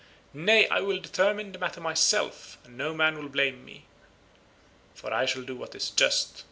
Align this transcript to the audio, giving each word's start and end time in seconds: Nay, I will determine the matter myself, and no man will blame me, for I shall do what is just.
Nay, 0.33 0.67
I 0.69 0.79
will 0.79 0.99
determine 0.99 1.51
the 1.51 1.59
matter 1.59 1.79
myself, 1.79 2.57
and 2.63 2.75
no 2.75 2.91
man 2.91 3.17
will 3.19 3.29
blame 3.29 3.63
me, 3.63 3.85
for 4.95 5.13
I 5.13 5.27
shall 5.27 5.43
do 5.43 5.55
what 5.55 5.75
is 5.75 5.91
just. 5.91 6.39